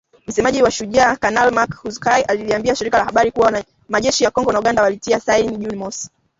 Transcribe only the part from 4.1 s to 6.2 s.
ya Kongo na Uganda walitia saini Juni mosi.